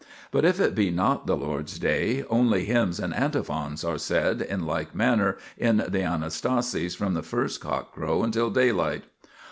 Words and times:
But 0.31 0.45
if 0.45 0.59
it 0.59 0.73
be 0.73 0.89
not 0.89 1.27
the 1.27 1.37
Lord's 1.37 1.77
Day, 1.77 2.25
only 2.27 2.65
hymns 2.65 2.99
and 2.99 3.13
antiphons 3.13 3.83
are 3.83 3.99
said 3.99 4.41
in 4.41 4.65
like 4.65 4.95
manner 4.95 5.37
in 5.59 5.77
the 5.77 6.01
Anastasis 6.01 6.95
from 6.95 7.13
the 7.13 7.21
first 7.21 7.61
cockcrow 7.61 8.23
until 8.23 8.49
daylight. 8.49 9.03